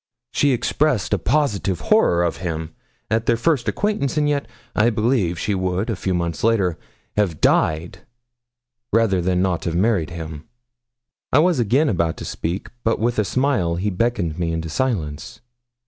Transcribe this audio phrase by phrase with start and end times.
[0.31, 2.73] She expressed a positive horror of him
[3.11, 6.79] at their first acquaintance; and yet, I believe, she would, a few months later,
[7.17, 7.99] have died
[8.91, 10.45] rather than not have married him.'
[11.31, 15.39] I was again about to speak, but with a smile he beckoned me into silence.